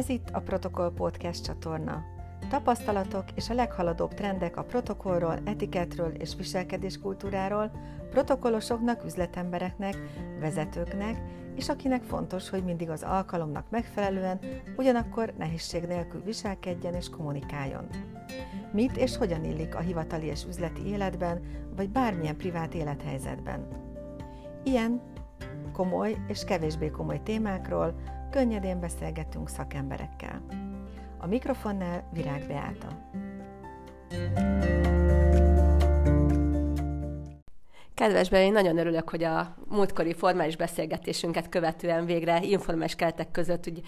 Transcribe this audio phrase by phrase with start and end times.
[0.00, 2.04] Ez itt a Protokoll Podcast csatorna.
[2.48, 7.70] Tapasztalatok és a leghaladóbb trendek a protokollról, etiketről és viselkedéskultúráról,
[8.10, 9.96] protokollosoknak, üzletembereknek,
[10.38, 11.22] vezetőknek,
[11.56, 14.38] és akinek fontos, hogy mindig az alkalomnak megfelelően,
[14.76, 17.86] ugyanakkor nehézség nélkül viselkedjen és kommunikáljon.
[18.72, 21.40] Mit és hogyan illik a hivatali és üzleti életben,
[21.76, 23.66] vagy bármilyen privát élethelyzetben.
[24.64, 25.02] Ilyen
[25.72, 27.94] komoly és kevésbé komoly témákról
[28.30, 30.42] könnyedén beszélgetünk szakemberekkel.
[31.18, 32.88] A mikrofonnál Virág Beáta.
[37.94, 43.80] Kedves Beli, nagyon örülök, hogy a múltkori formális beszélgetésünket követően végre informális keretek között hogy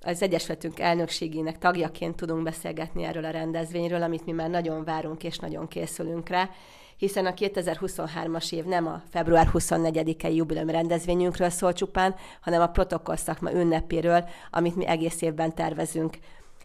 [0.00, 5.38] az Egyesületünk elnökségének tagjaként tudunk beszélgetni erről a rendezvényről, amit mi már nagyon várunk és
[5.38, 6.50] nagyon készülünk rá,
[6.98, 13.16] hiszen a 2023-as év nem a február 24-i jubileum rendezvényünkről szól csupán, hanem a protokoll
[13.16, 16.18] szakma ünnepéről, amit mi egész évben tervezünk.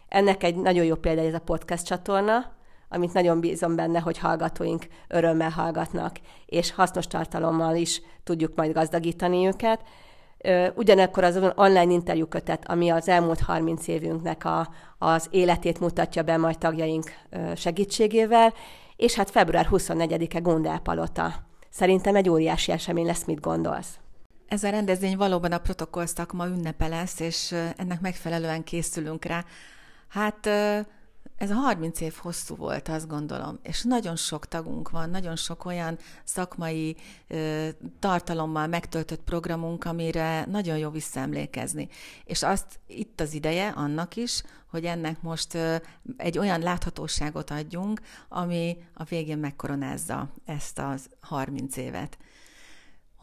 [0.08, 2.52] Ennek egy nagyon jó példa ez a podcast csatorna,
[2.88, 9.46] amit nagyon bízom benne, hogy hallgatóink örömmel hallgatnak, és hasznos tartalommal is tudjuk majd gazdagítani
[9.46, 9.80] őket.
[10.74, 16.58] Ugyanakkor az online interjúkötet, ami az elmúlt 30 évünknek a, az életét mutatja be majd
[16.58, 17.04] tagjaink
[17.56, 18.52] segítségével,
[18.96, 21.34] és hát február 24-e Gondel Palota.
[21.70, 23.98] Szerintem egy óriási esemény lesz, mit gondolsz?
[24.48, 29.44] Ez a rendezvény valóban a protokoll szakma ünnepe lesz, és ennek megfelelően készülünk rá.
[30.08, 30.48] Hát
[31.36, 35.64] ez a 30 év hosszú volt, azt gondolom, és nagyon sok tagunk van, nagyon sok
[35.64, 36.96] olyan szakmai
[37.28, 37.68] ö,
[37.98, 41.88] tartalommal megtöltött programunk, amire nagyon jó visszaemlékezni.
[42.24, 45.76] És azt itt az ideje annak is, hogy ennek most ö,
[46.16, 52.18] egy olyan láthatóságot adjunk, ami a végén megkoronázza ezt az 30 évet.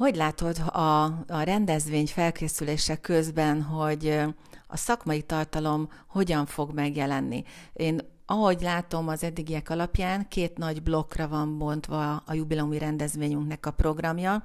[0.02, 4.23] Hogy látod a, a rendezvény felkészülése közben, hogy
[4.67, 7.44] a szakmai tartalom hogyan fog megjelenni.
[7.73, 13.72] Én ahogy látom az eddigiek alapján, két nagy blokkra van bontva a jubileumi rendezvényünknek a
[13.72, 14.44] programja.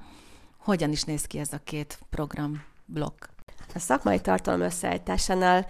[0.59, 3.25] Hogyan is néz ki ez a két program blokk?
[3.75, 5.67] A szakmai tartalom összeállításánál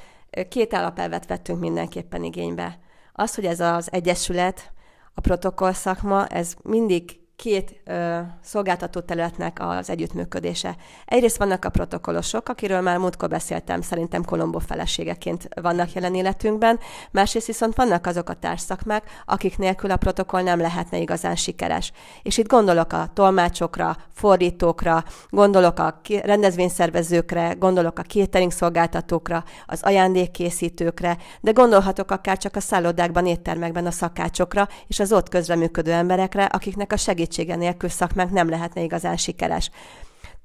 [0.49, 2.79] két alapelvet vettünk mindenképpen igénybe.
[3.13, 4.73] Az, hogy ez az egyesület,
[5.15, 10.77] a protokoll szakma, ez mindig két ö, szolgáltató területnek az együttműködése.
[11.05, 16.79] Egyrészt vannak a protokollosok, akiről már múltkor beszéltem, szerintem Kolombó feleségeként vannak jelen életünkben,
[17.11, 21.93] másrészt viszont vannak azok a társszakmák, akik nélkül a protokoll nem lehetne igazán sikeres.
[22.23, 31.17] És itt gondolok a tolmácsokra, fordítókra, gondolok a rendezvényszervezőkre, gondolok a catering szolgáltatókra, az ajándékkészítőkre,
[31.41, 36.93] de gondolhatok akár csak a szállodákban, éttermekben a szakácsokra és az ott közreműködő emberekre, akiknek
[36.93, 39.71] a segít segítsége nélkül szakmánk nem lehetne igazán sikeres.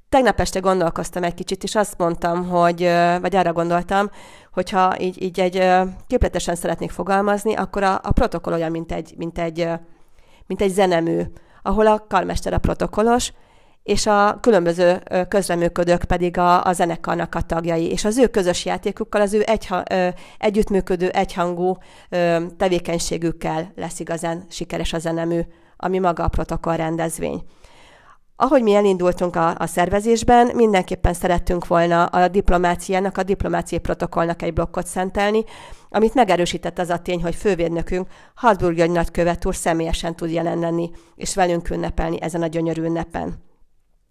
[0.10, 2.82] Tegnap este gondolkoztam egy kicsit, és azt mondtam, hogy,
[3.22, 4.10] vagy arra gondoltam,
[4.52, 5.70] hogyha így, így egy
[6.08, 9.70] képletesen szeretnék fogalmazni, akkor a, a protokoll olyan, mint egy, mint egy,
[10.48, 11.22] mint egy zenemű,
[11.64, 13.32] ahol a karmester a protokolos,
[13.84, 19.22] és a különböző közreműködők pedig a, a zenekarnak a tagjai, és az ő közös játékukkal,
[19.22, 19.68] az ő egy,
[20.38, 21.78] együttműködő, egyhangú
[22.58, 25.42] tevékenységükkel lesz igazán sikeres a zenemű
[25.82, 27.44] ami maga a protokoll rendezvény.
[28.36, 34.54] Ahogy mi elindultunk a, a szervezésben, mindenképpen szerettünk volna a diplomáciának, a diplomáciai protokollnak egy
[34.54, 35.44] blokkot szentelni,
[35.90, 41.36] amit megerősített az a tény, hogy fővédnökünk Habsburg nagykövet úr személyesen tud jelen lenni, és
[41.36, 43.44] velünk ünnepelni ezen a gyönyörű ünnepen.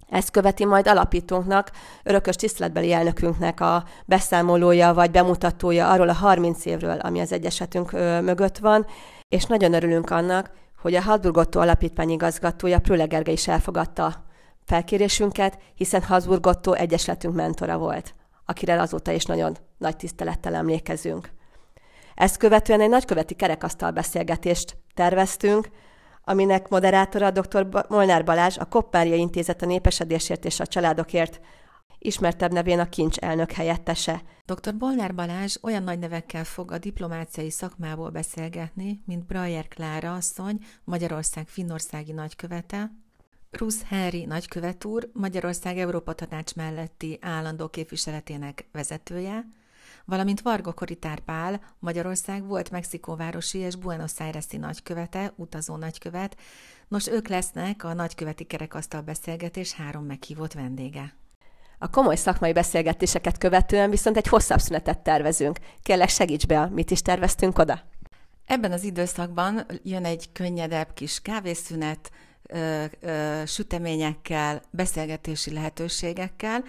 [0.09, 1.71] Ezt követi majd alapítónknak,
[2.03, 7.93] örökös tiszteletbeli elnökünknek a beszámolója vagy bemutatója arról a 30 évről, ami az egyesetünk
[8.23, 8.87] mögött van,
[9.29, 14.25] és nagyon örülünk annak, hogy a Habsburg alapítvány igazgatója Prüle Gergely is elfogadta
[14.65, 18.15] felkérésünket, hiszen Habsburg egyesletünk mentora volt,
[18.47, 21.31] akire azóta is nagyon nagy tisztelettel emlékezünk.
[22.15, 25.69] Ezt követően egy nagyköveti kerekasztal beszélgetést terveztünk,
[26.25, 27.87] aminek moderátora dr.
[27.89, 31.41] Molnár Balázs, a Koppária Intézet a népesedésért és a családokért
[32.03, 34.23] ismertebb nevén a kincs elnök helyettese.
[34.45, 34.77] Dr.
[34.77, 41.49] Bolnár Balázs olyan nagy nevekkel fog a diplomáciai szakmából beszélgetni, mint Brajer Klára asszony, Magyarország
[41.49, 42.91] finnországi nagykövete,
[43.51, 49.49] Rusz Henry nagykövet úr, Magyarország Európa Tanács melletti állandó képviseletének vezetője,
[50.05, 56.37] valamint Varga Koritár Pál, Magyarország volt Mexikóvárosi és Buenos Aires-i nagykövete, utazó nagykövet.
[56.89, 61.15] Nos, ők lesznek a nagyköveti kerekasztal beszélgetés három meghívott vendége.
[61.83, 65.59] A komoly szakmai beszélgetéseket követően viszont egy hosszabb szünetet tervezünk.
[65.83, 67.83] Kérlek, segíts be, mit is terveztünk oda?
[68.47, 72.11] Ebben az időszakban jön egy könnyedebb kis kávészünet,
[72.43, 76.65] ö, ö, süteményekkel, beszélgetési lehetőségekkel,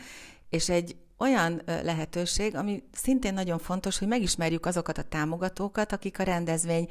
[0.50, 6.24] és egy olyan lehetőség, ami szintén nagyon fontos, hogy megismerjük azokat a támogatókat, akik a
[6.24, 6.88] rendezvény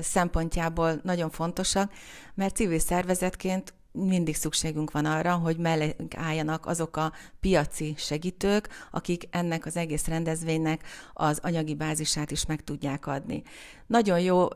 [0.00, 1.92] szempontjából nagyon fontosak,
[2.34, 3.74] mert civil szervezetként
[4.06, 10.06] mindig szükségünk van arra, hogy mellénk álljanak azok a piaci segítők, akik ennek az egész
[10.06, 13.42] rendezvénynek az anyagi bázisát is meg tudják adni.
[13.86, 14.46] Nagyon jó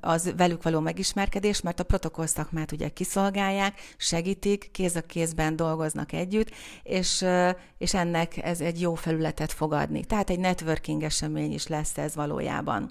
[0.00, 6.12] az velük való megismerkedés, mert a protokoll szakmát ugye kiszolgálják, segítik, kéz a kézben dolgoznak
[6.12, 6.50] együtt,
[6.82, 7.24] és,
[7.78, 10.04] és ennek ez egy jó felületet fog adni.
[10.04, 12.90] Tehát egy networking esemény is lesz ez valójában.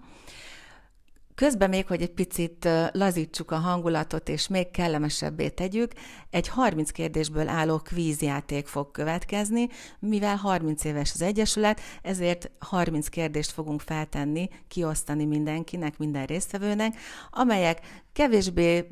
[1.39, 5.91] Közben még, hogy egy picit lazítsuk a hangulatot, és még kellemesebbé tegyük,
[6.29, 9.67] egy 30 kérdésből álló kvízjáték fog következni,
[9.99, 16.97] mivel 30 éves az Egyesület, ezért 30 kérdést fogunk feltenni, kiosztani mindenkinek, minden résztvevőnek,
[17.31, 17.79] amelyek
[18.13, 18.87] kevésbé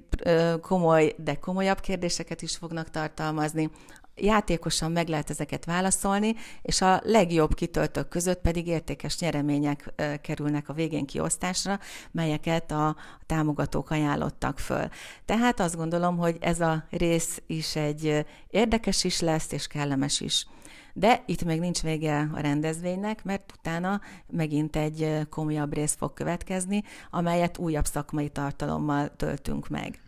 [0.62, 3.70] komoly, de komolyabb kérdéseket is fognak tartalmazni,
[4.18, 10.74] játékosan meg lehet ezeket válaszolni, és a legjobb kitöltők között pedig értékes nyeremények kerülnek a
[10.74, 11.80] végén kiosztásra,
[12.12, 14.88] melyeket a támogatók ajánlottak föl.
[15.26, 20.48] Tehát azt gondolom, hogy ez a rész is egy érdekes is lesz, és kellemes is.
[20.94, 26.84] De itt még nincs vége a rendezvénynek, mert utána megint egy komolyabb rész fog következni,
[27.12, 30.02] amelyet újabb szakmai tartalommal töltünk meg.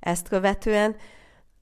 [0.00, 0.96] Ezt követően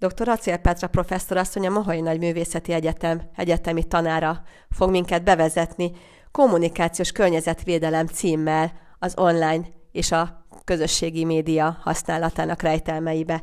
[0.00, 0.29] Dr.
[0.29, 5.93] Acél Petra professzor asszony a Mahai Nagyművészeti Egyetem egyetemi tanára fog minket bevezetni
[6.31, 13.43] kommunikációs környezetvédelem címmel az online és a közösségi média használatának rejtelmeibe.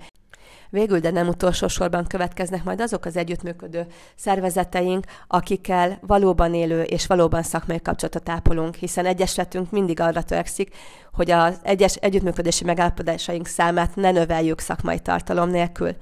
[0.69, 3.85] Végül, de nem utolsó sorban következnek majd azok az együttműködő
[4.15, 10.75] szervezeteink, akikkel valóban élő és valóban szakmai kapcsolatot ápolunk, hiszen egyesületünk mindig arra törekszik,
[11.13, 15.95] hogy az egyes együttműködési megállapodásaink számát ne növeljük szakmai tartalom nélkül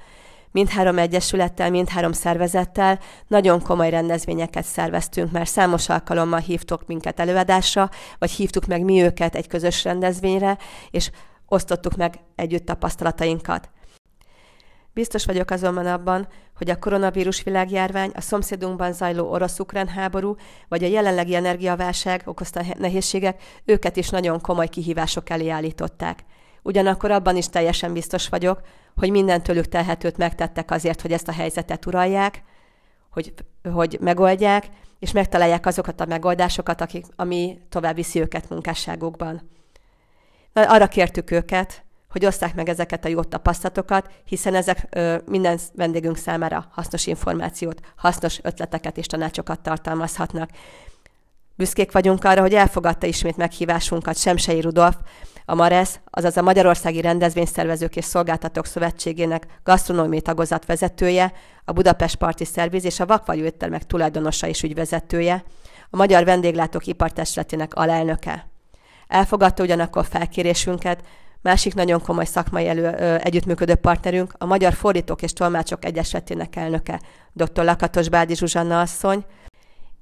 [0.53, 7.89] mindhárom egyesülettel, mindhárom szervezettel nagyon komoly rendezvényeket szerveztünk, mert számos alkalommal hívtok minket előadásra,
[8.19, 10.57] vagy hívtuk meg mi őket egy közös rendezvényre,
[10.91, 11.11] és
[11.47, 13.69] osztottuk meg együtt tapasztalatainkat.
[14.93, 20.35] Biztos vagyok azonban abban, hogy a koronavírus világjárvány, a szomszédunkban zajló orosz-ukrán háború,
[20.67, 26.23] vagy a jelenlegi energiaválság okozta nehézségek őket is nagyon komoly kihívások elé állították.
[26.63, 28.61] Ugyanakkor abban is teljesen biztos vagyok,
[28.95, 32.43] hogy minden tőlük telhetőt megtettek azért, hogy ezt a helyzetet uralják,
[33.09, 33.33] hogy,
[33.73, 34.65] hogy megoldják,
[34.99, 39.49] és megtalálják azokat a megoldásokat, akik, ami tovább viszi őket munkásságukban.
[40.53, 46.17] Arra kértük őket, hogy oszták meg ezeket a jó tapasztalatokat, hiszen ezek ö, minden vendégünk
[46.17, 50.49] számára hasznos információt, hasznos ötleteket és tanácsokat tartalmazhatnak.
[51.55, 54.95] Büszkék vagyunk arra, hogy elfogadta ismét meghívásunkat Semsei Rudolf,
[55.45, 61.33] a MARESZ, azaz a Magyarországi Rendezvényszervezők és Szolgáltatók Szövetségének gasztronómiai tagozat vezetője,
[61.65, 65.43] a Budapest Parti Szerviz és a Vakvajú éttermek tulajdonosa és ügyvezetője,
[65.89, 68.47] a Magyar Vendéglátók Ipartestületének alelnöke.
[69.07, 71.03] Elfogadta ugyanakkor felkérésünket,
[71.41, 77.01] másik nagyon komoly szakmai elő, ö, együttműködő partnerünk, a Magyar Fordítók és Tolmácsok Egyesületének elnöke,
[77.33, 77.63] dr.
[77.63, 79.25] Lakatos Bádi Zsuzsanna asszony,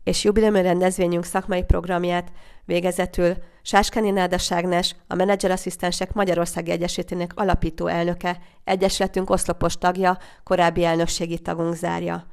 [0.03, 2.31] és jubileumi rendezvényünk szakmai programját
[2.65, 11.39] végezetül Sáskani Náda Ságnes, a menedzserasszisztensek Magyarországi Egyesületének alapító elnöke, Egyesületünk oszlopos tagja, korábbi elnökségi
[11.39, 12.25] tagunk zárja.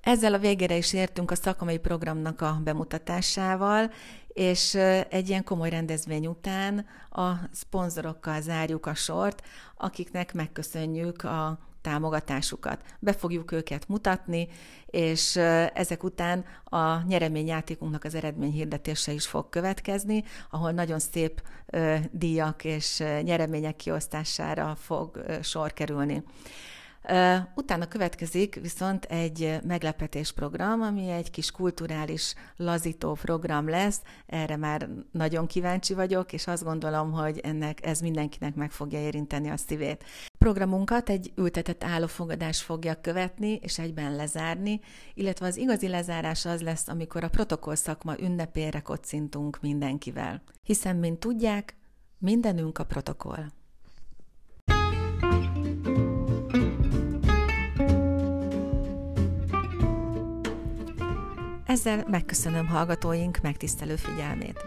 [0.00, 3.90] Ezzel a végére is értünk a szakmai programnak a bemutatásával,
[4.28, 4.74] és
[5.08, 9.42] egy ilyen komoly rendezvény után a szponzorokkal zárjuk a sort,
[9.76, 12.82] akiknek megköszönjük a támogatásukat.
[12.98, 14.48] Be fogjuk őket mutatni,
[14.86, 15.36] és
[15.74, 21.42] ezek után a nyereményjátékunknak az eredményhirdetése is fog következni, ahol nagyon szép
[22.10, 26.22] díjak és nyeremények kiosztására fog sor kerülni.
[27.54, 34.00] Utána következik viszont egy meglepetés program, ami egy kis kulturális lazító program lesz.
[34.26, 39.50] Erre már nagyon kíváncsi vagyok, és azt gondolom, hogy ennek ez mindenkinek meg fogja érinteni
[39.50, 40.04] a szívét.
[40.44, 44.80] Programunkat egy ültetett állófogadás fogja követni, és egyben lezárni,
[45.14, 50.42] illetve az igazi lezárás az lesz, amikor a protokoll szakma ünnepére kocintunk mindenkivel.
[50.62, 51.76] Hiszen, mint tudják,
[52.18, 53.44] mindenünk a protokoll.
[61.66, 64.60] Ezzel megköszönöm hallgatóink megtisztelő figyelmét.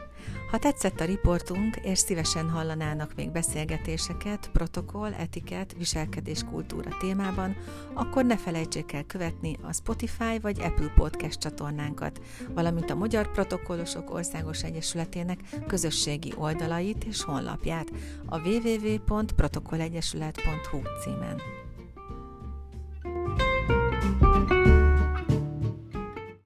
[0.53, 7.55] Ha tetszett a riportunk, és szívesen hallanának még beszélgetéseket, protokoll, etiket, viselkedés kultúra témában,
[7.93, 14.13] akkor ne felejtsék el követni a Spotify vagy Apple Podcast csatornánkat, valamint a Magyar Protokollosok
[14.13, 17.91] Országos Egyesületének közösségi oldalait és honlapját
[18.25, 21.62] a www.protokollegyesület.hu címen.